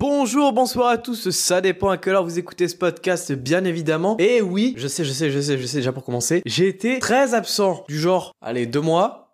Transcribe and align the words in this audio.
Bonjour, 0.00 0.52
bonsoir 0.52 0.90
à 0.90 0.96
tous, 0.96 1.30
ça 1.30 1.60
dépend 1.60 1.88
à 1.88 1.98
quelle 1.98 2.14
heure 2.14 2.22
vous 2.22 2.38
écoutez 2.38 2.68
ce 2.68 2.76
podcast, 2.76 3.32
bien 3.32 3.64
évidemment. 3.64 4.16
Et 4.20 4.40
oui, 4.40 4.74
je 4.76 4.86
sais, 4.86 5.02
je 5.02 5.10
sais, 5.10 5.28
je 5.28 5.40
sais, 5.40 5.58
je 5.58 5.66
sais 5.66 5.78
déjà 5.78 5.90
pour 5.90 6.04
commencer, 6.04 6.40
j'ai 6.46 6.68
été 6.68 7.00
très 7.00 7.34
absent, 7.34 7.82
du 7.88 7.98
genre, 7.98 8.30
allez, 8.40 8.66
deux 8.66 8.80
mois, 8.80 9.27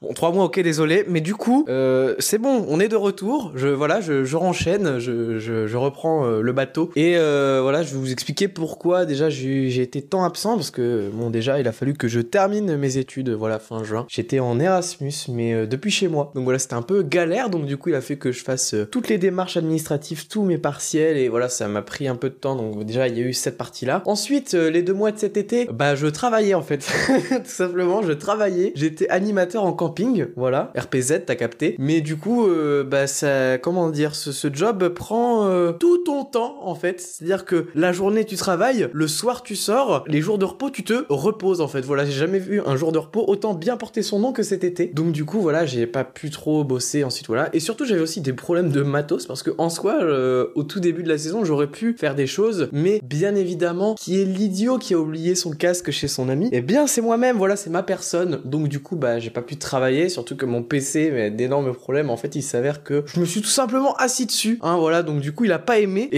Bon, 0.00 0.12
trois 0.14 0.30
mois, 0.30 0.44
ok, 0.44 0.60
désolé, 0.60 1.04
mais 1.08 1.20
du 1.20 1.34
coup, 1.34 1.64
euh, 1.68 2.14
c'est 2.20 2.38
bon, 2.38 2.64
on 2.68 2.78
est 2.78 2.86
de 2.86 2.94
retour. 2.94 3.50
Je 3.56 3.66
voilà, 3.66 4.00
je, 4.00 4.22
je 4.22 4.36
renchaîne, 4.36 5.00
je, 5.00 5.40
je, 5.40 5.66
je 5.66 5.76
reprends 5.76 6.24
euh, 6.24 6.40
le 6.40 6.52
bateau 6.52 6.92
et 6.94 7.16
euh, 7.16 7.58
voilà, 7.62 7.82
je 7.82 7.94
vais 7.94 7.98
vous 7.98 8.12
expliquer 8.12 8.46
pourquoi 8.46 9.06
déjà 9.06 9.28
j'ai 9.28 9.70
j'ai 9.70 9.82
été 9.82 10.00
tant 10.00 10.22
absent 10.22 10.54
parce 10.54 10.70
que 10.70 11.10
bon 11.12 11.30
déjà 11.30 11.58
il 11.58 11.66
a 11.66 11.72
fallu 11.72 11.94
que 11.94 12.06
je 12.06 12.20
termine 12.20 12.76
mes 12.76 12.96
études 12.96 13.30
voilà 13.30 13.58
fin 13.58 13.82
juin. 13.82 14.06
J'étais 14.08 14.38
en 14.38 14.60
Erasmus 14.60 15.12
mais 15.30 15.52
euh, 15.52 15.66
depuis 15.66 15.90
chez 15.90 16.06
moi, 16.06 16.30
donc 16.36 16.44
voilà 16.44 16.60
c'était 16.60 16.74
un 16.74 16.82
peu 16.82 17.02
galère 17.02 17.50
donc 17.50 17.66
du 17.66 17.76
coup 17.76 17.88
il 17.88 17.96
a 17.96 18.00
fait 18.00 18.18
que 18.18 18.30
je 18.30 18.44
fasse 18.44 18.74
euh, 18.74 18.84
toutes 18.84 19.08
les 19.08 19.18
démarches 19.18 19.56
administratives, 19.56 20.28
tous 20.28 20.44
mes 20.44 20.58
partiels 20.58 21.16
et 21.16 21.28
voilà 21.28 21.48
ça 21.48 21.66
m'a 21.66 21.82
pris 21.82 22.06
un 22.06 22.14
peu 22.14 22.28
de 22.28 22.34
temps 22.34 22.54
donc 22.54 22.84
déjà 22.84 23.08
il 23.08 23.18
y 23.18 23.20
a 23.20 23.24
eu 23.24 23.32
cette 23.32 23.58
partie 23.58 23.84
là. 23.84 24.02
Ensuite 24.06 24.54
euh, 24.54 24.70
les 24.70 24.82
deux 24.82 24.94
mois 24.94 25.10
de 25.10 25.18
cet 25.18 25.36
été, 25.36 25.68
bah 25.72 25.96
je 25.96 26.06
travaillais 26.06 26.54
en 26.54 26.62
fait, 26.62 26.88
tout 27.30 27.40
simplement 27.46 28.02
je 28.02 28.12
travaillais. 28.12 28.70
J'étais 28.76 29.08
animateur 29.08 29.64
en 29.64 29.72
campagne 29.72 29.87
voilà, 30.36 30.72
RPZ, 30.76 31.24
t'as 31.26 31.34
capté. 31.34 31.76
Mais 31.78 32.00
du 32.00 32.16
coup, 32.16 32.46
euh, 32.46 32.84
bah 32.84 33.06
ça, 33.06 33.58
comment 33.58 33.90
dire, 33.90 34.14
ce, 34.14 34.32
ce 34.32 34.48
job 34.52 34.88
prend 34.88 35.46
euh, 35.46 35.72
tout 35.72 35.98
ton 35.98 36.24
temps 36.24 36.58
en 36.62 36.74
fait. 36.74 37.00
C'est-à-dire 37.00 37.44
que 37.44 37.66
la 37.74 37.92
journée 37.92 38.24
tu 38.24 38.36
travailles, 38.36 38.88
le 38.92 39.08
soir 39.08 39.42
tu 39.42 39.56
sors, 39.56 40.04
les 40.06 40.20
jours 40.20 40.38
de 40.38 40.44
repos 40.44 40.70
tu 40.70 40.84
te 40.84 41.04
reposes 41.08 41.60
en 41.60 41.68
fait. 41.68 41.82
Voilà, 41.82 42.04
j'ai 42.04 42.12
jamais 42.12 42.38
vu 42.38 42.60
un 42.64 42.76
jour 42.76 42.92
de 42.92 42.98
repos 42.98 43.24
autant 43.26 43.54
bien 43.54 43.76
porter 43.76 44.02
son 44.02 44.18
nom 44.18 44.32
que 44.32 44.42
cet 44.42 44.64
été. 44.64 44.86
Donc 44.86 45.12
du 45.12 45.24
coup, 45.24 45.40
voilà, 45.40 45.66
j'ai 45.66 45.86
pas 45.86 46.04
pu 46.04 46.30
trop 46.30 46.64
bosser 46.64 47.04
ensuite, 47.04 47.26
voilà. 47.26 47.48
Et 47.52 47.60
surtout, 47.60 47.84
j'avais 47.84 48.00
aussi 48.00 48.20
des 48.20 48.32
problèmes 48.32 48.70
de 48.70 48.82
matos 48.82 49.26
parce 49.26 49.42
que 49.42 49.50
en 49.58 49.68
soi, 49.68 49.98
euh, 50.02 50.48
au 50.54 50.62
tout 50.62 50.80
début 50.80 51.02
de 51.02 51.08
la 51.08 51.18
saison, 51.18 51.44
j'aurais 51.44 51.66
pu 51.66 51.96
faire 51.98 52.14
des 52.14 52.26
choses, 52.26 52.68
mais 52.72 53.00
bien 53.02 53.34
évidemment, 53.34 53.94
qui 53.94 54.20
est 54.20 54.24
l'idiot 54.24 54.78
qui 54.78 54.94
a 54.94 54.98
oublié 54.98 55.34
son 55.34 55.50
casque 55.50 55.90
chez 55.90 56.08
son 56.08 56.28
ami 56.28 56.48
Eh 56.52 56.60
bien, 56.60 56.86
c'est 56.86 57.00
moi-même. 57.00 57.36
Voilà, 57.36 57.56
c'est 57.56 57.70
ma 57.70 57.82
personne. 57.82 58.40
Donc 58.44 58.68
du 58.68 58.80
coup, 58.80 58.96
bah, 58.96 59.18
j'ai 59.18 59.30
pas 59.30 59.42
pu 59.42 59.56
travailler 59.56 59.77
surtout 60.08 60.36
que 60.36 60.46
mon 60.46 60.62
PC 60.62 61.08
avait 61.08 61.30
d'énormes 61.30 61.72
problèmes. 61.72 62.10
En 62.10 62.16
fait, 62.16 62.34
il 62.36 62.42
s'avère 62.42 62.82
que 62.82 63.04
je 63.06 63.20
me 63.20 63.24
suis 63.24 63.40
tout 63.40 63.48
simplement 63.48 63.94
assis 63.94 64.26
dessus. 64.26 64.58
Hein, 64.62 64.76
voilà, 64.76 65.02
donc 65.02 65.20
du 65.20 65.32
coup, 65.32 65.44
il 65.44 65.52
a 65.52 65.58
pas 65.58 65.78
aimé. 65.78 66.08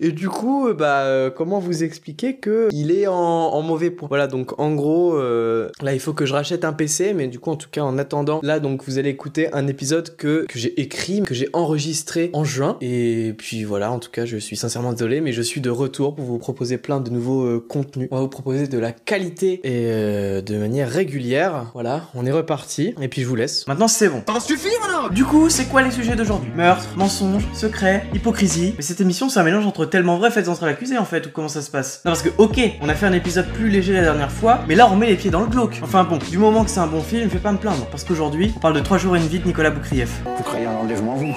Et, 0.00 0.10
du 0.12 0.28
coup, 0.28 0.68
euh, 0.68 0.74
bah, 0.74 1.02
euh, 1.04 1.30
comment 1.30 1.58
vous 1.58 1.82
expliquer 1.82 2.36
que 2.36 2.68
il 2.72 2.90
est 2.90 3.06
en, 3.06 3.62
mauvais 3.62 3.90
point? 3.90 4.08
Voilà, 4.08 4.26
donc 4.26 4.58
en 4.58 4.74
gros, 4.74 5.16
euh, 5.16 5.68
là, 5.80 5.94
il 5.94 6.00
faut 6.00 6.12
que 6.12 6.26
je 6.26 6.32
rachète 6.32 6.64
un 6.64 6.72
PC, 6.72 7.14
mais 7.14 7.28
du 7.28 7.38
coup, 7.38 7.50
en 7.50 7.56
tout 7.56 7.68
cas, 7.70 7.82
en 7.82 7.98
attendant, 7.98 8.40
là, 8.42 8.60
donc 8.60 8.84
vous 8.84 8.98
allez 8.98 9.10
écouter 9.10 9.52
un 9.52 9.66
épisode 9.66 10.16
que, 10.16 10.46
que 10.48 10.58
j'ai 10.58 10.80
écrit, 10.80 11.22
que 11.22 11.34
j'ai 11.34 11.48
enregistré 11.52 12.30
en 12.32 12.44
juin. 12.44 12.76
Et 12.80 13.34
puis 13.36 13.64
voilà, 13.64 13.90
en 13.90 13.98
tout 13.98 14.10
cas, 14.10 14.24
je 14.24 14.36
suis 14.36 14.56
sincèrement 14.56 14.92
désolé, 14.92 15.20
mais 15.20 15.32
je 15.32 15.42
suis 15.42 15.60
de 15.60 15.70
retour 15.70 16.14
pour 16.14 16.24
vous 16.24 16.38
proposer 16.38 16.78
plein 16.78 17.00
de 17.00 17.10
nouveaux 17.10 17.60
contenus. 17.60 18.08
On 18.10 18.16
va 18.16 18.22
vous 18.22 18.28
proposer 18.28 18.66
de 18.66 18.78
la 18.78 18.92
qualité 18.92 19.60
et 19.64 20.42
de 20.42 20.58
manière 20.58 20.88
régulière. 20.90 21.70
Voilà, 21.74 22.08
on 22.14 22.26
est 22.26 22.32
reparti. 22.32 22.73
Et 22.78 23.08
puis 23.08 23.22
je 23.22 23.26
vous 23.26 23.36
laisse. 23.36 23.66
Maintenant, 23.66 23.88
c'est 23.88 24.08
bon. 24.08 24.22
Ça 24.26 24.40
suffit 24.40 24.68
maintenant 24.80 25.08
Du 25.08 25.24
coup, 25.24 25.48
c'est 25.48 25.66
quoi 25.66 25.82
les 25.82 25.90
sujets 25.90 26.16
d'aujourd'hui? 26.16 26.50
Meurtre, 26.54 26.88
mensonge, 26.96 27.46
secret, 27.52 28.06
hypocrisie. 28.14 28.74
Mais 28.76 28.82
cette 28.82 29.00
émission, 29.00 29.28
c'est 29.28 29.40
un 29.40 29.42
mélange 29.44 29.66
entre 29.66 29.86
tellement 29.86 30.16
vrai, 30.16 30.30
faites 30.30 30.48
entrer 30.48 30.66
l'accusé 30.66 30.98
en 30.98 31.04
fait, 31.04 31.26
ou 31.26 31.30
comment 31.32 31.48
ça 31.48 31.62
se 31.62 31.70
passe? 31.70 32.00
Non, 32.04 32.12
parce 32.12 32.22
que, 32.22 32.30
ok, 32.38 32.58
on 32.80 32.88
a 32.88 32.94
fait 32.94 33.06
un 33.06 33.12
épisode 33.12 33.46
plus 33.48 33.68
léger 33.68 33.92
la 33.92 34.02
dernière 34.02 34.30
fois, 34.32 34.60
mais 34.68 34.74
là, 34.74 34.88
on 34.90 34.96
met 34.96 35.06
les 35.06 35.16
pieds 35.16 35.30
dans 35.30 35.40
le 35.40 35.46
glauque. 35.46 35.80
Enfin 35.82 36.04
bon, 36.04 36.18
du 36.18 36.38
moment 36.38 36.64
que 36.64 36.70
c'est 36.70 36.80
un 36.80 36.86
bon 36.86 37.02
film, 37.02 37.30
fais 37.30 37.38
pas 37.38 37.52
me 37.52 37.58
plaindre, 37.58 37.86
parce 37.86 38.04
qu'aujourd'hui, 38.04 38.52
on 38.56 38.60
parle 38.60 38.74
de 38.74 38.80
3 38.80 38.98
jours 38.98 39.16
et 39.16 39.20
une 39.20 39.26
vie 39.26 39.38
de 39.38 39.46
Nicolas 39.46 39.70
Boukrieff. 39.70 40.22
Vous 40.36 40.42
croyez 40.42 40.66
à 40.66 40.72
l'enlèvement, 40.72 41.14
vous? 41.14 41.34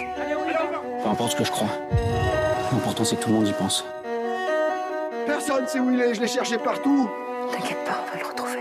Peu 1.04 1.10
importe 1.10 1.34
ce 1.34 1.38
que 1.38 1.44
je 1.44 1.52
crois. 1.52 1.70
L'important, 2.72 3.04
c'est 3.04 3.16
que 3.16 3.24
tout 3.24 3.30
le 3.30 3.36
monde 3.36 3.48
y 3.48 3.54
pense. 3.54 3.86
Personne 5.26 5.68
sait 5.68 5.80
où 5.80 5.92
il 5.92 6.00
est, 6.02 6.14
je 6.16 6.22
l'ai 6.22 6.28
cherché 6.28 6.58
partout. 6.58 7.10
T'inquiète 7.52 7.84
pas, 7.86 8.04
on 8.06 8.14
va 8.14 8.22
le 8.22 8.28
retrouver. 8.28 8.60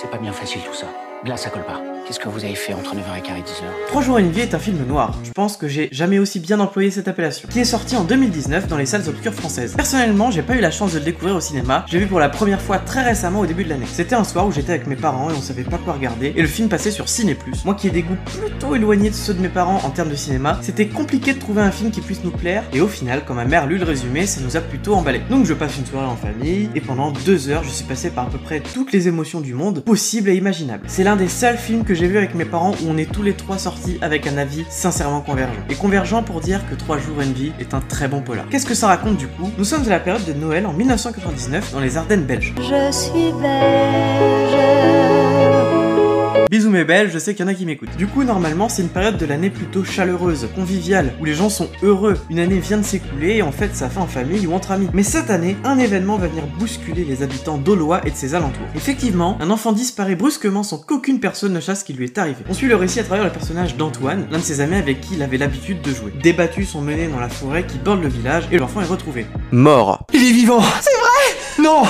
C'est 0.00 0.10
pas 0.10 0.18
bien 0.18 0.32
facile 0.32 0.60
tout 0.62 0.74
ça. 0.74 0.86
Glace, 1.24 1.42
ça 1.42 1.50
colle 1.50 1.64
pas. 1.64 1.82
Qu'est-ce 2.08 2.20
que 2.20 2.28
vous 2.30 2.44
avez 2.44 2.54
fait 2.54 2.72
entre 2.72 2.94
9h15 2.94 3.36
et 3.36 3.42
10h 3.42 3.88
3 3.88 4.02
jours 4.02 4.18
et 4.18 4.22
une 4.22 4.30
vie 4.30 4.40
est 4.40 4.54
un 4.54 4.58
film 4.58 4.82
noir. 4.86 5.18
Je 5.24 5.30
pense 5.32 5.58
que 5.58 5.68
j'ai 5.68 5.90
jamais 5.92 6.18
aussi 6.18 6.40
bien 6.40 6.58
employé 6.58 6.90
cette 6.90 7.06
appellation. 7.06 7.46
Qui 7.50 7.60
est 7.60 7.64
sorti 7.64 7.96
en 7.96 8.04
2019 8.04 8.66
dans 8.66 8.78
les 8.78 8.86
salles 8.86 9.06
obscures 9.08 9.34
françaises. 9.34 9.74
Personnellement, 9.74 10.30
j'ai 10.30 10.40
pas 10.40 10.54
eu 10.54 10.60
la 10.60 10.70
chance 10.70 10.94
de 10.94 11.00
le 11.00 11.04
découvrir 11.04 11.36
au 11.36 11.40
cinéma. 11.40 11.84
J'ai 11.86 11.98
vu 11.98 12.06
pour 12.06 12.18
la 12.18 12.30
première 12.30 12.62
fois 12.62 12.78
très 12.78 13.02
récemment 13.02 13.40
au 13.40 13.46
début 13.46 13.64
de 13.64 13.68
l'année. 13.68 13.84
C'était 13.92 14.14
un 14.14 14.24
soir 14.24 14.46
où 14.46 14.52
j'étais 14.52 14.72
avec 14.72 14.86
mes 14.86 14.96
parents 14.96 15.28
et 15.28 15.34
on 15.34 15.42
savait 15.42 15.64
pas 15.64 15.76
quoi 15.76 15.92
regarder. 15.92 16.32
Et 16.34 16.40
le 16.40 16.48
film 16.48 16.70
passait 16.70 16.90
sur 16.90 17.10
Ciné 17.10 17.36
Moi 17.66 17.74
qui 17.74 17.88
ai 17.88 17.90
des 17.90 18.02
goûts 18.02 18.16
plutôt 18.24 18.74
éloignés 18.74 19.10
de 19.10 19.14
ceux 19.14 19.34
de 19.34 19.42
mes 19.42 19.50
parents 19.50 19.80
en 19.84 19.90
termes 19.90 20.08
de 20.08 20.16
cinéma, 20.16 20.58
c'était 20.62 20.86
compliqué 20.86 21.34
de 21.34 21.38
trouver 21.38 21.60
un 21.60 21.70
film 21.70 21.90
qui 21.90 22.00
puisse 22.00 22.24
nous 22.24 22.30
plaire. 22.30 22.62
Et 22.72 22.80
au 22.80 22.88
final, 22.88 23.24
quand 23.26 23.34
ma 23.34 23.44
mère 23.44 23.66
lut 23.66 23.76
le 23.76 23.84
résumé, 23.84 24.24
ça 24.24 24.40
nous 24.40 24.56
a 24.56 24.60
plutôt 24.60 24.94
emballé. 24.94 25.20
Donc 25.28 25.44
je 25.44 25.52
passe 25.52 25.76
une 25.76 25.84
soirée 25.84 26.06
en 26.06 26.16
famille 26.16 26.70
et 26.74 26.80
pendant 26.80 27.10
deux 27.10 27.50
heures, 27.50 27.64
je 27.64 27.70
suis 27.70 27.84
passé 27.84 28.08
par 28.08 28.28
à 28.28 28.30
peu 28.30 28.38
près 28.38 28.60
toutes 28.60 28.92
les 28.92 29.08
émotions 29.08 29.42
du 29.42 29.52
monde 29.52 29.84
possibles 29.84 30.30
et 30.30 30.36
imaginables. 30.36 30.84
L'un 31.08 31.16
des 31.16 31.28
seuls 31.28 31.56
films 31.56 31.84
que 31.84 31.94
j'ai 31.94 32.06
vu 32.06 32.18
avec 32.18 32.34
mes 32.34 32.44
parents 32.44 32.72
où 32.82 32.86
on 32.86 32.98
est 32.98 33.10
tous 33.10 33.22
les 33.22 33.32
trois 33.32 33.56
sortis 33.56 33.96
avec 34.02 34.26
un 34.26 34.36
avis 34.36 34.66
sincèrement 34.68 35.22
convergent. 35.22 35.58
Et 35.70 35.74
convergent 35.74 36.22
pour 36.22 36.42
dire 36.42 36.60
que 36.68 36.74
3 36.74 36.98
jours 36.98 37.22
une 37.22 37.32
vie 37.32 37.50
est 37.58 37.72
un 37.72 37.80
très 37.80 38.08
bon 38.08 38.20
polar. 38.20 38.44
Qu'est-ce 38.50 38.66
que 38.66 38.74
ça 38.74 38.88
raconte 38.88 39.16
du 39.16 39.26
coup? 39.26 39.50
Nous 39.56 39.64
sommes 39.64 39.86
à 39.86 39.88
la 39.88 40.00
période 40.00 40.26
de 40.26 40.34
Noël 40.34 40.66
en 40.66 40.74
1999 40.74 41.72
dans 41.72 41.80
les 41.80 41.96
Ardennes 41.96 42.24
belges. 42.24 42.52
Je 42.58 42.92
suis 42.92 43.32
belge. 43.40 44.17
Bisous 46.58 46.70
mes 46.70 46.82
belles, 46.82 47.08
je 47.12 47.20
sais 47.20 47.34
qu'il 47.34 47.44
y 47.44 47.48
en 47.48 47.52
a 47.52 47.54
qui 47.54 47.64
m'écoutent. 47.66 47.96
Du 47.96 48.08
coup, 48.08 48.24
normalement, 48.24 48.68
c'est 48.68 48.82
une 48.82 48.88
période 48.88 49.16
de 49.16 49.24
l'année 49.24 49.48
plutôt 49.48 49.84
chaleureuse, 49.84 50.48
conviviale, 50.56 51.12
où 51.20 51.24
les 51.24 51.34
gens 51.34 51.50
sont 51.50 51.68
heureux. 51.84 52.14
Une 52.30 52.40
année 52.40 52.58
vient 52.58 52.78
de 52.78 52.82
s'écouler 52.82 53.36
et 53.36 53.42
en 53.42 53.52
fait, 53.52 53.76
ça 53.76 53.88
fait 53.88 54.00
en 54.00 54.08
famille 54.08 54.44
ou 54.44 54.52
entre 54.52 54.72
amis. 54.72 54.88
Mais 54.92 55.04
cette 55.04 55.30
année, 55.30 55.56
un 55.62 55.78
événement 55.78 56.16
va 56.16 56.26
venir 56.26 56.42
bousculer 56.58 57.04
les 57.04 57.22
habitants 57.22 57.58
d'Aulois 57.58 58.00
et 58.04 58.10
de 58.10 58.16
ses 58.16 58.34
alentours. 58.34 58.66
Effectivement, 58.74 59.38
un 59.40 59.50
enfant 59.50 59.70
disparaît 59.70 60.16
brusquement 60.16 60.64
sans 60.64 60.78
qu'aucune 60.78 61.20
personne 61.20 61.52
ne 61.52 61.60
sache 61.60 61.78
ce 61.78 61.84
qui 61.84 61.92
lui 61.92 62.06
est 62.06 62.18
arrivé. 62.18 62.38
On 62.50 62.54
suit 62.54 62.66
le 62.66 62.74
récit 62.74 62.98
à 62.98 63.04
travers 63.04 63.24
le 63.24 63.30
personnage 63.30 63.76
d'Antoine, 63.76 64.26
l'un 64.32 64.38
de 64.38 64.42
ses 64.42 64.60
amis 64.60 64.74
avec 64.74 65.00
qui 65.00 65.14
il 65.14 65.22
avait 65.22 65.38
l'habitude 65.38 65.80
de 65.80 65.92
jouer. 65.92 66.12
Des 66.24 66.32
battues 66.32 66.64
sont 66.64 66.80
menées 66.80 67.06
dans 67.06 67.20
la 67.20 67.28
forêt 67.28 67.66
qui 67.66 67.78
borde 67.78 68.02
le 68.02 68.08
village 68.08 68.48
et 68.50 68.58
l'enfant 68.58 68.80
est 68.80 68.86
retrouvé. 68.86 69.26
Mort. 69.52 70.04
Il 70.12 70.24
est 70.24 70.32
vivant 70.32 70.60
C'est 70.80 70.90
vrai? 70.90 71.36
Non 71.62 71.84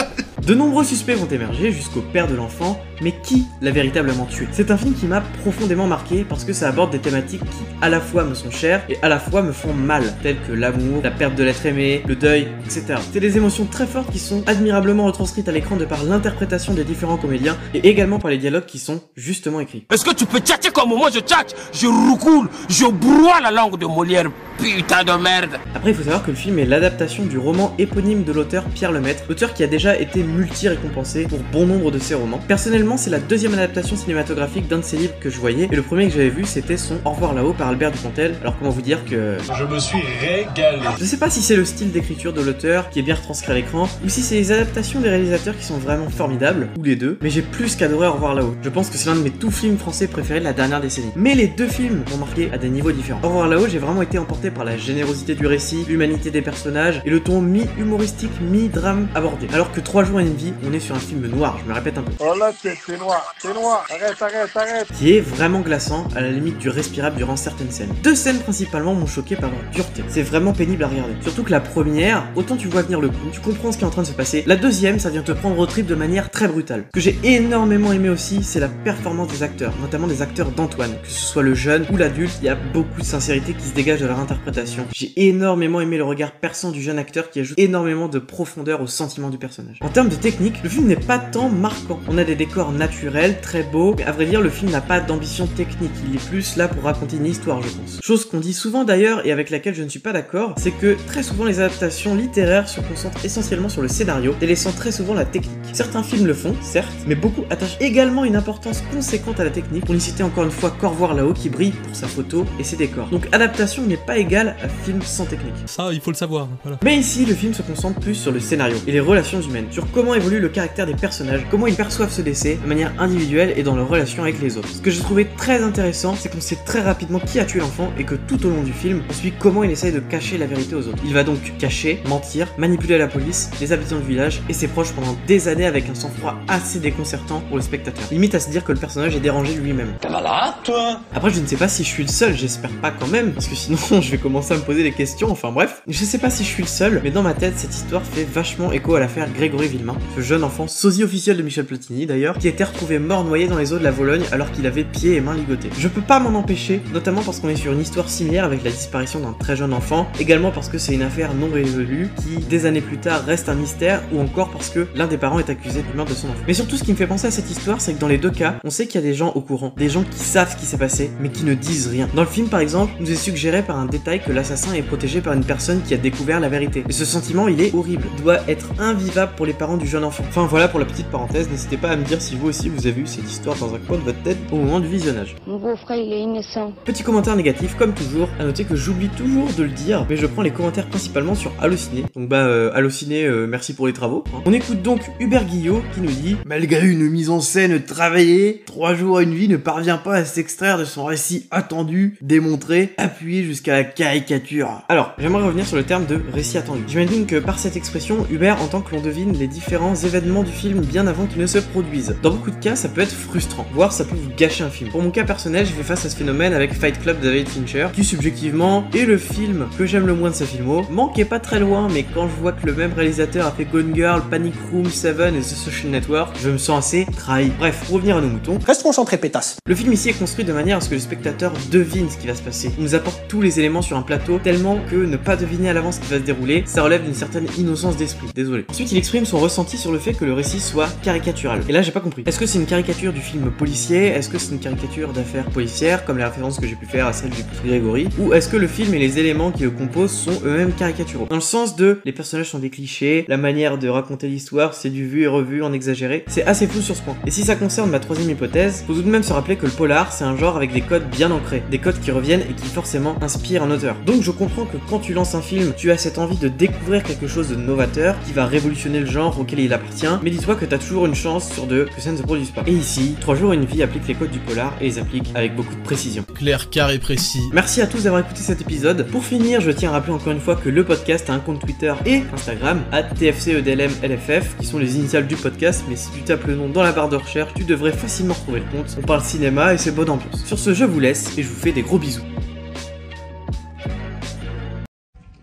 De 0.50 0.56
nombreux 0.56 0.82
suspects 0.82 1.14
vont 1.14 1.28
émerger 1.28 1.70
jusqu'au 1.70 2.00
père 2.00 2.26
de 2.26 2.34
l'enfant, 2.34 2.80
mais 3.00 3.12
qui 3.22 3.46
l'a 3.60 3.70
véritablement 3.70 4.24
tué? 4.24 4.48
C'est 4.50 4.72
un 4.72 4.76
film 4.76 4.94
qui 4.94 5.06
m'a 5.06 5.20
profondément 5.20 5.86
marqué 5.86 6.24
parce 6.28 6.42
que 6.42 6.52
ça 6.52 6.68
aborde 6.68 6.90
des 6.90 6.98
thématiques 6.98 7.44
qui 7.44 7.62
à 7.80 7.88
la 7.88 8.00
fois 8.00 8.24
me 8.24 8.34
sont 8.34 8.50
chères 8.50 8.82
et 8.88 8.98
à 9.00 9.08
la 9.08 9.20
fois 9.20 9.42
me 9.42 9.52
font 9.52 9.72
mal, 9.72 10.02
telles 10.24 10.38
que 10.48 10.52
l'amour, 10.52 11.02
la 11.04 11.12
perte 11.12 11.36
de 11.36 11.44
l'être 11.44 11.64
aimé, 11.66 12.02
le 12.04 12.16
deuil, 12.16 12.48
etc. 12.64 12.96
C'est 13.12 13.20
des 13.20 13.36
émotions 13.36 13.64
très 13.64 13.86
fortes 13.86 14.10
qui 14.10 14.18
sont 14.18 14.42
admirablement 14.48 15.04
retranscrites 15.04 15.48
à 15.48 15.52
l'écran 15.52 15.76
de 15.76 15.84
par 15.84 16.02
l'interprétation 16.02 16.74
des 16.74 16.82
différents 16.82 17.16
comédiens 17.16 17.56
et 17.72 17.88
également 17.88 18.18
par 18.18 18.32
les 18.32 18.38
dialogues 18.38 18.66
qui 18.66 18.80
sont 18.80 19.00
justement 19.14 19.60
écrits. 19.60 19.86
Est-ce 19.92 20.04
que 20.04 20.12
tu 20.12 20.26
peux 20.26 20.40
tchatcher 20.40 20.70
comme 20.70 20.88
moi 20.88 21.10
je 21.14 21.20
tchatche? 21.20 21.52
Je 21.72 21.86
roucoule, 21.86 22.48
je 22.68 22.86
broie 22.86 23.40
la 23.40 23.52
langue 23.52 23.78
de 23.78 23.86
Molière, 23.86 24.28
putain 24.58 25.04
de 25.04 25.12
merde 25.12 25.58
Après, 25.76 25.90
il 25.90 25.96
faut 25.96 26.02
savoir 26.02 26.24
que 26.24 26.32
le 26.32 26.36
film 26.36 26.58
est 26.58 26.66
l'adaptation 26.66 27.24
du 27.24 27.38
roman 27.38 27.72
éponyme 27.78 28.24
de 28.24 28.32
l'auteur 28.32 28.64
Pierre 28.64 28.90
Lemaitre, 28.92 29.22
auteur 29.30 29.54
qui 29.54 29.62
a 29.62 29.66
déjà 29.68 29.96
été 29.96 30.22
multi-récompensé 30.40 31.24
pour 31.24 31.38
bon 31.52 31.66
nombre 31.66 31.90
de 31.90 31.98
ses 31.98 32.14
romans. 32.14 32.40
Personnellement, 32.48 32.96
c'est 32.96 33.10
la 33.10 33.18
deuxième 33.18 33.54
adaptation 33.54 33.96
cinématographique 33.96 34.68
d'un 34.68 34.78
de 34.78 34.84
ses 34.84 34.96
livres 34.96 35.14
que 35.20 35.30
je 35.30 35.38
voyais, 35.38 35.68
et 35.70 35.76
le 35.76 35.82
premier 35.82 36.06
que 36.08 36.14
j'avais 36.14 36.30
vu, 36.30 36.44
c'était 36.44 36.76
son 36.76 36.96
Au 37.04 37.10
revoir 37.10 37.34
là-haut 37.34 37.52
par 37.52 37.68
Albert 37.68 37.92
Dupontel. 37.92 38.34
Alors 38.40 38.56
comment 38.58 38.70
vous 38.70 38.82
dire 38.82 39.04
que... 39.04 39.36
Je 39.56 39.64
me 39.64 39.78
suis 39.78 39.98
régalé. 40.20 40.78
Je 40.98 41.04
sais 41.04 41.18
pas 41.18 41.30
si 41.30 41.42
c'est 41.42 41.56
le 41.56 41.64
style 41.64 41.92
d'écriture 41.92 42.32
de 42.32 42.40
l'auteur 42.40 42.90
qui 42.90 42.98
est 42.98 43.02
bien 43.02 43.14
retranscrit 43.14 43.52
à 43.52 43.54
l'écran, 43.54 43.88
ou 44.04 44.08
si 44.08 44.22
c'est 44.22 44.36
les 44.36 44.52
adaptations 44.52 45.00
des 45.00 45.08
réalisateurs 45.08 45.56
qui 45.56 45.64
sont 45.64 45.78
vraiment 45.78 46.08
formidables, 46.08 46.68
ou 46.78 46.82
les 46.82 46.96
deux, 46.96 47.18
mais 47.22 47.30
j'ai 47.30 47.42
plus 47.42 47.76
qu'adoré 47.76 48.06
Au 48.06 48.12
revoir 48.12 48.34
là-haut. 48.34 48.54
Je 48.62 48.68
pense 48.70 48.88
que 48.88 48.96
c'est 48.96 49.10
l'un 49.10 49.16
de 49.16 49.22
mes 49.22 49.30
tout 49.30 49.50
films 49.50 49.76
français 49.76 50.06
préférés 50.06 50.40
de 50.40 50.44
la 50.44 50.52
dernière 50.52 50.80
décennie. 50.80 51.10
Mais 51.16 51.34
les 51.34 51.48
deux 51.48 51.68
films 51.68 52.02
m'ont 52.10 52.18
marqué 52.18 52.50
à 52.52 52.58
des 52.58 52.68
niveaux 52.68 52.92
différents. 52.92 53.20
Au 53.22 53.28
revoir 53.28 53.48
là-haut, 53.48 53.68
j'ai 53.68 53.78
vraiment 53.78 54.02
été 54.02 54.18
emporté 54.18 54.50
par 54.50 54.64
la 54.64 54.76
générosité 54.76 55.34
du 55.34 55.46
récit, 55.46 55.84
l'humanité 55.88 56.30
des 56.30 56.42
personnages, 56.42 57.02
et 57.04 57.10
le 57.10 57.20
ton 57.20 57.40
mi-humoristique, 57.42 58.30
mi-drame 58.40 59.08
abordé. 59.14 59.46
Alors 59.52 59.72
que 59.72 59.80
3 59.80 60.04
jours 60.04 60.20
et 60.20 60.24
vie, 60.34 60.52
on 60.66 60.72
est 60.72 60.80
sur 60.80 60.94
un 60.94 60.98
film 60.98 61.26
noir, 61.26 61.58
je 61.62 61.68
me 61.68 61.74
répète 61.74 61.98
un 61.98 62.02
peu. 62.02 62.12
Oh 62.20 62.34
là, 62.38 62.52
t'es 62.62 62.76
noir, 62.96 63.34
t'es 63.40 63.52
noir. 63.52 63.84
Arrête, 63.90 64.22
arrête, 64.22 64.56
arrête. 64.56 64.88
qui 64.98 65.16
est 65.16 65.20
vraiment 65.20 65.60
glaçant, 65.60 66.06
à 66.14 66.20
la 66.20 66.30
limite 66.30 66.58
du 66.58 66.68
respirable 66.68 67.16
durant 67.16 67.36
certaines 67.36 67.70
scènes. 67.70 67.94
Deux 68.02 68.14
scènes 68.14 68.38
principalement 68.38 68.94
m'ont 68.94 69.06
choqué 69.06 69.36
par 69.36 69.50
leur 69.50 69.60
dureté. 69.72 70.02
C'est 70.08 70.22
vraiment 70.22 70.52
pénible 70.52 70.84
à 70.84 70.88
regarder. 70.88 71.14
Surtout 71.22 71.42
que 71.42 71.50
la 71.50 71.60
première, 71.60 72.26
autant 72.36 72.56
tu 72.56 72.68
vois 72.68 72.82
venir 72.82 73.00
le 73.00 73.08
coup, 73.08 73.28
tu 73.32 73.40
comprends 73.40 73.72
ce 73.72 73.78
qui 73.78 73.84
est 73.84 73.86
en 73.86 73.90
train 73.90 74.02
de 74.02 74.06
se 74.06 74.12
passer. 74.12 74.44
La 74.46 74.56
deuxième, 74.56 74.98
ça 74.98 75.10
vient 75.10 75.22
te 75.22 75.32
prendre 75.32 75.58
au 75.58 75.66
trip 75.66 75.86
de 75.86 75.94
manière 75.94 76.30
très 76.30 76.48
brutale. 76.48 76.84
Ce 76.88 76.92
que 76.92 77.00
j'ai 77.00 77.18
énormément 77.22 77.92
aimé 77.92 78.08
aussi, 78.08 78.42
c'est 78.42 78.60
la 78.60 78.68
performance 78.68 79.28
des 79.28 79.42
acteurs, 79.42 79.72
notamment 79.80 80.06
des 80.06 80.22
acteurs 80.22 80.50
d'Antoine. 80.50 80.92
Que 81.02 81.08
ce 81.08 81.20
soit 81.26 81.42
le 81.42 81.54
jeune 81.54 81.86
ou 81.92 81.96
l'adulte, 81.96 82.32
il 82.40 82.46
y 82.46 82.48
a 82.48 82.54
beaucoup 82.54 83.00
de 83.00 83.06
sincérité 83.06 83.54
qui 83.54 83.66
se 83.66 83.74
dégage 83.74 84.00
de 84.00 84.06
leur 84.06 84.18
interprétation. 84.18 84.86
J'ai 84.92 85.12
énormément 85.16 85.80
aimé 85.80 85.96
le 85.96 86.04
regard 86.04 86.32
perçant 86.32 86.70
du 86.70 86.82
jeune 86.82 86.98
acteur 86.98 87.30
qui 87.30 87.40
ajoute 87.40 87.58
énormément 87.58 88.08
de 88.08 88.18
profondeur 88.18 88.80
au 88.82 88.86
sentiment 88.86 89.30
du 89.30 89.38
personnage. 89.38 89.78
En 89.80 89.88
termes 89.88 90.08
de 90.08 90.16
technique, 90.20 90.62
le 90.62 90.68
film 90.68 90.86
n'est 90.86 90.96
pas 90.96 91.18
tant 91.18 91.48
marquant. 91.48 91.98
On 92.08 92.18
a 92.18 92.24
des 92.24 92.36
décors 92.36 92.72
naturels, 92.72 93.40
très 93.40 93.62
beaux, 93.62 93.96
à 94.06 94.12
vrai 94.12 94.26
dire, 94.26 94.40
le 94.40 94.50
film 94.50 94.70
n'a 94.70 94.80
pas 94.80 95.00
d'ambition 95.00 95.46
technique. 95.46 95.90
Il 96.08 96.16
est 96.16 96.28
plus 96.28 96.56
là 96.56 96.68
pour 96.68 96.84
raconter 96.84 97.16
une 97.16 97.26
histoire, 97.26 97.62
je 97.62 97.68
pense. 97.68 97.98
Chose 98.02 98.24
qu'on 98.24 98.40
dit 98.40 98.52
souvent 98.52 98.84
d'ailleurs 98.84 99.26
et 99.26 99.32
avec 99.32 99.50
laquelle 99.50 99.74
je 99.74 99.82
ne 99.82 99.88
suis 99.88 100.00
pas 100.00 100.12
d'accord, 100.12 100.54
c'est 100.58 100.70
que 100.70 100.96
très 101.06 101.22
souvent 101.22 101.44
les 101.44 101.60
adaptations 101.60 102.14
littéraires 102.14 102.68
se 102.68 102.80
concentrent 102.80 103.24
essentiellement 103.24 103.68
sur 103.68 103.82
le 103.82 103.88
scénario, 103.88 104.34
délaissant 104.38 104.72
très 104.72 104.92
souvent 104.92 105.14
la 105.14 105.24
technique. 105.24 105.58
Certains 105.72 106.02
films 106.02 106.26
le 106.26 106.34
font, 106.34 106.54
certes, 106.60 106.92
mais 107.06 107.14
beaucoup 107.14 107.44
attachent 107.50 107.78
également 107.80 108.24
une 108.24 108.36
importance 108.36 108.82
conséquente 108.92 109.40
à 109.40 109.44
la 109.44 109.50
technique. 109.50 109.84
Pour 109.86 109.94
y 109.94 110.00
citer 110.00 110.22
encore 110.22 110.44
une 110.44 110.50
fois 110.50 110.70
Corvoir 110.70 111.14
là-haut 111.14 111.34
qui 111.34 111.48
brille 111.48 111.72
pour 111.72 111.96
sa 111.96 112.06
photo 112.06 112.44
et 112.58 112.64
ses 112.64 112.76
décors. 112.76 113.08
Donc 113.08 113.26
adaptation 113.32 113.84
n'est 113.86 113.96
pas 113.96 114.18
égale 114.18 114.56
à 114.62 114.68
film 114.68 115.00
sans 115.02 115.24
technique. 115.24 115.54
Ça, 115.66 115.90
il 115.92 116.00
faut 116.00 116.10
le 116.10 116.16
savoir. 116.16 116.48
Voilà. 116.62 116.78
Mais 116.82 116.96
ici, 116.96 117.24
le 117.24 117.34
film 117.34 117.54
se 117.54 117.62
concentre 117.62 118.00
plus 118.00 118.14
sur 118.14 118.32
le 118.32 118.40
scénario 118.40 118.76
et 118.86 118.92
les 118.92 119.00
relations 119.00 119.40
humaines, 119.40 119.66
sur 119.70 119.86
comment 120.00 120.14
évolue 120.14 120.40
le 120.40 120.48
caractère 120.48 120.86
des 120.86 120.94
personnages, 120.94 121.42
comment 121.50 121.66
ils 121.66 121.74
perçoivent 121.74 122.10
ce 122.10 122.22
décès 122.22 122.54
de 122.54 122.66
manière 122.66 122.90
individuelle 122.98 123.52
et 123.58 123.62
dans 123.62 123.76
leur 123.76 123.86
relation 123.86 124.22
avec 124.22 124.40
les 124.40 124.56
autres. 124.56 124.70
Ce 124.70 124.80
que 124.80 124.90
j'ai 124.90 125.02
trouvé 125.02 125.26
très 125.36 125.62
intéressant, 125.62 126.14
c'est 126.14 126.32
qu'on 126.32 126.40
sait 126.40 126.56
très 126.64 126.80
rapidement 126.80 127.18
qui 127.18 127.38
a 127.38 127.44
tué 127.44 127.60
l'enfant 127.60 127.92
et 127.98 128.04
que 128.04 128.14
tout 128.14 128.46
au 128.46 128.48
long 128.48 128.62
du 128.62 128.72
film, 128.72 129.02
on 129.10 129.12
suit 129.12 129.34
comment 129.38 129.62
il 129.62 129.70
essaye 129.70 129.92
de 129.92 130.00
cacher 130.00 130.38
la 130.38 130.46
vérité 130.46 130.74
aux 130.74 130.88
autres. 130.88 131.02
Il 131.04 131.12
va 131.12 131.22
donc 131.22 131.52
cacher, 131.58 132.02
mentir, 132.08 132.48
manipuler 132.56 132.96
la 132.96 133.08
police, 133.08 133.50
les 133.60 133.72
habitants 133.74 133.98
du 133.98 134.06
village 134.06 134.40
et 134.48 134.54
ses 134.54 134.68
proches 134.68 134.92
pendant 134.92 135.14
des 135.26 135.48
années 135.48 135.66
avec 135.66 135.86
un 135.90 135.94
sang-froid 135.94 136.36
assez 136.48 136.78
déconcertant 136.78 137.40
pour 137.40 137.58
le 137.58 137.62
spectateur. 137.62 138.04
Limite 138.10 138.34
à 138.34 138.40
se 138.40 138.48
dire 138.48 138.64
que 138.64 138.72
le 138.72 138.78
personnage 138.78 139.14
est 139.14 139.20
dérangé 139.20 139.52
lui-même. 139.52 139.92
T'es 140.00 140.08
malade, 140.08 140.54
toi? 140.64 141.00
Après, 141.14 141.28
je 141.28 141.40
ne 141.40 141.46
sais 141.46 141.56
pas 141.56 141.68
si 141.68 141.84
je 141.84 141.88
suis 141.88 142.04
le 142.04 142.08
seul, 142.08 142.34
j'espère 142.34 142.70
pas 142.80 142.90
quand 142.90 143.08
même, 143.08 143.32
parce 143.32 143.48
que 143.48 143.54
sinon 143.54 143.76
je 144.00 144.10
vais 144.10 144.18
commencer 144.18 144.54
à 144.54 144.56
me 144.56 144.62
poser 144.62 144.82
des 144.82 144.92
questions, 144.92 145.30
enfin 145.30 145.52
bref. 145.52 145.82
Je 145.86 146.04
sais 146.06 146.16
pas 146.16 146.30
si 146.30 146.42
je 146.42 146.48
suis 146.48 146.62
le 146.62 146.68
seul, 146.68 147.02
mais 147.04 147.10
dans 147.10 147.22
ma 147.22 147.34
tête, 147.34 147.58
cette 147.58 147.74
histoire 147.74 148.02
fait 148.02 148.24
vachement 148.24 148.72
écho 148.72 148.94
à 148.94 149.00
l'affaire 149.00 149.28
Grégory 149.30 149.68
Ce 150.16 150.20
jeune 150.20 150.44
enfant, 150.44 150.66
sosie 150.68 151.04
officiel 151.04 151.36
de 151.36 151.42
Michel 151.42 151.64
Platini 151.64 152.06
d'ailleurs, 152.06 152.38
qui 152.38 152.48
été 152.48 152.64
retrouvé 152.64 152.98
mort 152.98 153.24
noyé 153.24 153.46
dans 153.48 153.58
les 153.58 153.72
eaux 153.72 153.78
de 153.78 153.84
la 153.84 153.90
Vologne 153.90 154.22
alors 154.32 154.50
qu'il 154.52 154.66
avait 154.66 154.84
pieds 154.84 155.14
et 155.14 155.20
mains 155.20 155.34
ligotés. 155.34 155.70
Je 155.78 155.88
peux 155.88 156.00
pas 156.00 156.20
m'en 156.20 156.38
empêcher, 156.38 156.80
notamment 156.92 157.22
parce 157.22 157.40
qu'on 157.40 157.48
est 157.48 157.56
sur 157.56 157.72
une 157.72 157.80
histoire 157.80 158.08
similaire 158.08 158.44
avec 158.44 158.64
la 158.64 158.70
disparition 158.70 159.20
d'un 159.20 159.32
très 159.32 159.56
jeune 159.56 159.72
enfant, 159.72 160.06
également 160.18 160.50
parce 160.50 160.68
que 160.68 160.78
c'est 160.78 160.94
une 160.94 161.02
affaire 161.02 161.34
non 161.34 161.48
résolue 161.52 162.08
qui, 162.16 162.44
des 162.44 162.66
années 162.66 162.80
plus 162.80 162.98
tard, 162.98 163.24
reste 163.24 163.48
un 163.48 163.54
mystère, 163.54 164.02
ou 164.12 164.20
encore 164.20 164.50
parce 164.50 164.70
que 164.70 164.86
l'un 164.94 165.06
des 165.06 165.18
parents 165.18 165.38
est 165.38 165.50
accusé 165.50 165.82
du 165.82 165.96
meurtre 165.96 166.12
de 166.12 166.16
son 166.16 166.28
enfant. 166.28 166.40
Mais 166.46 166.54
surtout, 166.54 166.76
ce 166.76 166.84
qui 166.84 166.92
me 166.92 166.96
fait 166.96 167.06
penser 167.06 167.26
à 167.26 167.30
cette 167.30 167.50
histoire, 167.50 167.80
c'est 167.80 167.94
que 167.94 168.00
dans 168.00 168.08
les 168.08 168.18
deux 168.18 168.30
cas, 168.30 168.56
on 168.64 168.70
sait 168.70 168.86
qu'il 168.86 169.00
y 169.00 169.04
a 169.04 169.06
des 169.06 169.14
gens 169.14 169.32
au 169.34 169.40
courant, 169.40 169.74
des 169.76 169.88
gens 169.88 170.02
qui 170.02 170.18
savent 170.18 170.52
ce 170.52 170.56
qui 170.56 170.66
s'est 170.66 170.78
passé, 170.78 171.10
mais 171.20 171.30
qui 171.30 171.44
ne 171.44 171.54
disent 171.54 171.88
rien. 171.88 172.08
Dans 172.14 172.22
le 172.22 172.28
film, 172.28 172.48
par 172.48 172.60
exemple, 172.60 172.92
nous 173.00 173.10
est 173.10 173.16
suggéré 173.16 173.62
par 173.62 173.78
un 173.78 173.86
détail 173.86 174.20
que 174.22 174.32
l'assassin 174.32 174.74
est 174.74 174.82
protégé 174.82 175.20
par 175.20 175.32
une 175.32 175.44
personne 175.44 175.82
qui 175.82 175.94
a 175.94 175.96
découvert 175.96 176.40
la 176.40 176.48
vérité. 176.48 176.84
Et 176.88 176.92
ce 176.92 177.04
sentiment, 177.04 177.48
il 177.48 177.60
est 177.60 177.74
horrible, 177.74 178.04
doit 178.22 178.38
être 178.48 178.66
invivable 178.78 179.32
pour 179.36 179.46
les 179.46 179.52
parents 179.52 179.76
du 179.80 179.86
jeune 179.86 180.04
enfant. 180.04 180.22
Enfin 180.28 180.46
voilà 180.46 180.68
pour 180.68 180.78
la 180.78 180.86
petite 180.86 181.06
parenthèse, 181.06 181.48
n'hésitez 181.50 181.76
pas 181.76 181.88
à 181.90 181.96
me 181.96 182.04
dire 182.04 182.20
si 182.20 182.36
vous 182.36 182.48
aussi 182.48 182.68
vous 182.68 182.86
avez 182.86 183.00
eu 183.00 183.06
cette 183.06 183.28
histoire 183.30 183.56
dans 183.56 183.74
un 183.74 183.78
coin 183.78 183.96
de 183.98 184.02
votre 184.02 184.22
tête 184.22 184.36
au 184.52 184.56
moment 184.56 184.78
du 184.80 184.88
visionnage. 184.88 185.36
Mon 185.46 185.56
beau-frère, 185.58 185.96
il 185.96 186.12
est 186.12 186.20
innocent. 186.20 186.72
Petit 186.84 187.02
commentaire 187.02 187.34
négatif, 187.36 187.74
comme 187.76 187.94
toujours, 187.94 188.28
à 188.38 188.44
noter 188.44 188.64
que 188.64 188.76
j'oublie 188.76 189.08
toujours 189.08 189.48
de 189.56 189.62
le 189.62 189.70
dire, 189.70 190.06
mais 190.08 190.16
je 190.16 190.26
prends 190.26 190.42
les 190.42 190.50
commentaires 190.50 190.86
principalement 190.86 191.34
sur 191.34 191.52
Allociné. 191.60 192.04
Donc 192.14 192.28
bah, 192.28 192.44
euh, 192.44 192.70
Allociné, 192.74 193.24
euh, 193.24 193.46
merci 193.46 193.74
pour 193.74 193.86
les 193.86 193.92
travaux. 193.92 194.24
hein. 194.34 194.42
On 194.44 194.52
écoute 194.52 194.82
donc 194.82 195.00
Hubert 195.18 195.44
Guillot 195.44 195.82
qui 195.94 196.00
nous 196.00 196.10
dit 196.10 196.36
Malgré 196.44 196.86
une 196.86 197.08
mise 197.08 197.30
en 197.30 197.40
scène 197.40 197.82
travaillée, 197.82 198.62
trois 198.66 198.94
jours 198.94 199.18
à 199.18 199.22
une 199.22 199.34
vie 199.34 199.48
ne 199.48 199.56
parvient 199.56 199.96
pas 199.98 200.14
à 200.16 200.24
s'extraire 200.24 200.78
de 200.78 200.84
son 200.84 201.04
récit 201.04 201.46
attendu, 201.50 202.16
démontré, 202.20 202.92
appuyé 202.98 203.42
jusqu'à 203.44 203.72
la 203.72 203.84
caricature. 203.84 204.82
Alors, 204.88 205.14
j'aimerais 205.18 205.44
revenir 205.44 205.66
sur 205.66 205.76
le 205.76 205.84
terme 205.84 206.06
de 206.06 206.20
récit 206.32 206.58
attendu. 206.58 206.82
J'imagine 206.86 207.26
que 207.26 207.36
par 207.36 207.58
cette 207.58 207.76
expression, 207.76 208.26
Hubert 208.30 208.60
entend 208.62 208.80
que 208.82 208.94
l'on 208.94 209.00
devine 209.00 209.32
les 209.32 209.46
différents 209.46 209.69
événements 209.76 210.42
du 210.42 210.52
film 210.52 210.80
bien 210.80 211.06
avant 211.06 211.26
qu'ils 211.26 211.40
ne 211.40 211.46
se 211.46 211.58
produisent. 211.58 212.16
Dans 212.22 212.30
beaucoup 212.30 212.50
de 212.50 212.56
cas, 212.56 212.76
ça 212.76 212.88
peut 212.88 213.00
être 213.00 213.12
frustrant, 213.12 213.66
voire 213.72 213.92
ça 213.92 214.04
peut 214.04 214.16
vous 214.16 214.30
gâcher 214.36 214.64
un 214.64 214.70
film. 214.70 214.90
Pour 214.90 215.02
mon 215.02 215.10
cas 215.10 215.24
personnel, 215.24 215.66
j'ai 215.66 215.72
fait 215.72 215.82
face 215.82 216.06
à 216.06 216.10
ce 216.10 216.16
phénomène 216.16 216.52
avec 216.52 216.74
Fight 216.74 217.00
Club 217.00 217.20
de 217.20 217.26
David 217.26 217.48
Fincher, 217.48 217.88
qui 217.92 218.04
subjectivement 218.04 218.84
est 218.94 219.04
le 219.04 219.18
film 219.18 219.66
que 219.78 219.86
j'aime 219.86 220.06
le 220.06 220.14
moins 220.14 220.30
de 220.30 220.34
sa 220.34 220.46
filmo. 220.46 220.84
Manquait 220.90 221.24
pas 221.24 221.38
très 221.40 221.60
loin, 221.60 221.88
mais 221.92 222.04
quand 222.14 222.28
je 222.28 222.34
vois 222.40 222.52
que 222.52 222.66
le 222.66 222.74
même 222.74 222.92
réalisateur 222.92 223.46
a 223.46 223.52
fait 223.52 223.64
Gone 223.64 223.94
Girl, 223.94 224.22
Panic 224.30 224.54
Room, 224.72 224.86
Seven 224.86 225.34
et 225.36 225.40
The 225.40 225.44
Social 225.44 225.90
Network, 225.90 226.36
je 226.42 226.50
me 226.50 226.58
sens 226.58 226.86
assez 226.86 227.06
trahi. 227.16 227.52
Bref, 227.58 227.88
revenir 227.90 228.16
à 228.16 228.20
nos 228.20 228.28
moutons, 228.28 228.58
Reste 228.66 228.82
concentré, 228.82 229.16
pétasse. 229.18 229.56
le 229.66 229.74
film 229.74 229.92
ici 229.92 230.10
est 230.10 230.18
construit 230.18 230.44
de 230.44 230.52
manière 230.52 230.78
à 230.78 230.80
ce 230.80 230.88
que 230.88 230.94
le 230.94 231.00
spectateur 231.00 231.52
devine 231.70 232.08
ce 232.10 232.16
qui 232.16 232.26
va 232.26 232.34
se 232.34 232.42
passer. 232.42 232.70
Il 232.78 232.84
nous 232.84 232.94
apporte 232.94 233.20
tous 233.28 233.40
les 233.40 233.58
éléments 233.58 233.82
sur 233.82 233.96
un 233.96 234.02
plateau 234.02 234.38
tellement 234.38 234.78
que 234.90 234.96
ne 234.96 235.16
pas 235.16 235.36
deviner 235.36 235.70
à 235.70 235.72
l'avance 235.72 235.96
ce 235.96 236.00
qui 236.00 236.08
va 236.08 236.18
se 236.18 236.22
dérouler, 236.22 236.64
ça 236.66 236.82
relève 236.82 237.04
d'une 237.04 237.14
certaine 237.14 237.46
innocence 237.58 237.96
d'esprit. 237.96 238.28
Désolé. 238.34 238.64
Ensuite, 238.70 238.92
il 238.92 238.98
exprime 238.98 239.24
son 239.24 239.38
ressenti 239.38 239.59
sur 239.68 239.92
le 239.92 239.98
fait 239.98 240.14
que 240.14 240.24
le 240.24 240.32
récit 240.32 240.60
soit 240.60 240.88
caricatural. 241.02 241.62
Et 241.68 241.72
là, 241.72 241.82
j'ai 241.82 241.92
pas 241.92 242.00
compris. 242.00 242.24
Est-ce 242.26 242.38
que 242.38 242.46
c'est 242.46 242.58
une 242.58 242.66
caricature 242.66 243.12
du 243.12 243.20
film 243.20 243.50
policier? 243.50 244.06
Est-ce 244.06 244.28
que 244.28 244.38
c'est 244.38 244.52
une 244.52 244.60
caricature 244.60 245.12
d'affaires 245.12 245.46
policières, 245.46 246.04
comme 246.04 246.18
les 246.18 246.24
références 246.24 246.58
que 246.58 246.66
j'ai 246.66 246.74
pu 246.74 246.86
faire 246.86 247.06
à 247.06 247.12
celle 247.12 247.30
du 247.30 247.42
petit 247.42 247.66
Grégory? 247.66 248.08
Ou 248.18 248.32
est-ce 248.32 248.48
que 248.48 248.56
le 248.56 248.66
film 248.66 248.94
et 248.94 248.98
les 248.98 249.18
éléments 249.18 249.50
qui 249.50 249.64
le 249.64 249.70
composent 249.70 250.12
sont 250.12 250.40
eux-mêmes 250.44 250.72
caricaturaux? 250.72 251.26
Dans 251.28 251.36
le 251.36 251.42
sens 251.42 251.76
de 251.76 252.00
les 252.04 252.12
personnages 252.12 252.50
sont 252.50 252.58
des 252.58 252.70
clichés, 252.70 253.24
la 253.28 253.36
manière 253.36 253.78
de 253.78 253.88
raconter 253.88 254.28
l'histoire, 254.28 254.74
c'est 254.74 254.90
du 254.90 255.06
vu 255.06 255.22
et 255.22 255.26
revu 255.26 255.62
en 255.62 255.72
exagéré. 255.72 256.24
C'est 256.28 256.44
assez 256.44 256.66
flou 256.66 256.80
sur 256.80 256.96
ce 256.96 257.02
point. 257.02 257.16
Et 257.26 257.30
si 257.30 257.42
ça 257.42 257.56
concerne 257.56 257.90
ma 257.90 258.00
troisième 258.00 258.30
hypothèse, 258.30 258.84
faut 258.86 258.94
tout 258.94 259.02
de 259.02 259.10
même 259.10 259.22
se 259.22 259.32
rappeler 259.32 259.56
que 259.56 259.66
le 259.66 259.72
polar, 259.72 260.12
c'est 260.12 260.24
un 260.24 260.36
genre 260.36 260.56
avec 260.56 260.72
des 260.72 260.80
codes 260.80 261.08
bien 261.10 261.30
ancrés, 261.30 261.62
des 261.70 261.78
codes 261.78 262.00
qui 262.00 262.10
reviennent 262.10 262.42
et 262.42 262.54
qui 262.54 262.66
forcément 262.66 263.16
inspirent 263.20 263.62
un 263.62 263.70
auteur. 263.70 263.96
Donc 264.06 264.22
je 264.22 264.30
comprends 264.30 264.64
que 264.64 264.76
quand 264.88 264.98
tu 264.98 265.12
lances 265.12 265.34
un 265.34 265.42
film, 265.42 265.72
tu 265.76 265.90
as 265.90 265.98
cette 265.98 266.18
envie 266.18 266.36
de 266.36 266.48
découvrir 266.48 267.02
quelque 267.02 267.26
chose 267.26 267.48
de 267.48 267.56
novateur 267.56 268.16
qui 268.26 268.32
va 268.32 268.46
révolutionner 268.46 269.00
le 269.00 269.06
genre 269.06 269.38
auquel 269.50 269.64
il 269.64 269.72
appartient, 269.72 270.06
mais 270.22 270.30
dis-toi 270.30 270.54
que 270.54 270.64
t'as 270.64 270.78
toujours 270.78 271.06
une 271.06 271.14
chance 271.14 271.52
sur 271.52 271.66
deux 271.66 271.86
que 271.86 272.00
ça 272.00 272.12
ne 272.12 272.16
se 272.16 272.22
produise 272.22 272.50
pas. 272.50 272.62
Et 272.66 272.72
ici, 272.72 273.16
3 273.20 273.34
jours 273.34 273.52
et 273.52 273.56
une 273.56 273.64
vie 273.64 273.82
applique 273.82 274.06
les 274.06 274.14
codes 274.14 274.30
du 274.30 274.38
polar 274.38 274.72
et 274.80 274.84
les 274.84 274.98
applique 274.98 275.30
avec 275.34 275.56
beaucoup 275.56 275.74
de 275.74 275.82
précision. 275.82 276.24
Clair, 276.34 276.70
carré, 276.70 276.98
précis. 276.98 277.42
Merci 277.52 277.80
à 277.80 277.86
tous 277.86 278.04
d'avoir 278.04 278.22
écouté 278.22 278.40
cet 278.40 278.60
épisode. 278.60 279.06
Pour 279.08 279.24
finir, 279.24 279.60
je 279.60 279.70
tiens 279.70 279.90
à 279.90 279.92
rappeler 279.92 280.12
encore 280.12 280.32
une 280.32 280.40
fois 280.40 280.54
que 280.54 280.68
le 280.68 280.84
podcast 280.84 281.28
a 281.30 281.34
un 281.34 281.40
compte 281.40 281.60
Twitter 281.60 281.92
et 282.06 282.22
Instagram, 282.32 282.82
at 282.92 283.02
TFCEDLMLFF, 283.02 284.56
qui 284.58 284.66
sont 284.66 284.78
les 284.78 284.96
initiales 284.96 285.26
du 285.26 285.36
podcast, 285.36 285.84
mais 285.88 285.96
si 285.96 286.10
tu 286.12 286.22
tapes 286.22 286.46
le 286.46 286.54
nom 286.54 286.68
dans 286.68 286.82
la 286.82 286.92
barre 286.92 287.08
de 287.08 287.16
recherche, 287.16 287.52
tu 287.54 287.64
devrais 287.64 287.92
facilement 287.92 288.34
retrouver 288.34 288.60
le 288.60 288.66
compte. 288.76 288.96
On 288.98 289.06
parle 289.06 289.22
cinéma 289.22 289.74
et 289.74 289.78
c'est 289.78 289.92
bonne 289.92 290.10
ambiance. 290.10 290.44
Sur 290.44 290.58
ce, 290.58 290.74
je 290.74 290.84
vous 290.84 291.00
laisse 291.00 291.36
et 291.36 291.42
je 291.42 291.48
vous 291.48 291.56
fais 291.56 291.72
des 291.72 291.82
gros 291.82 291.98
bisous. 291.98 292.22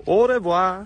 Au 0.06 0.24
revoir. 0.24 0.86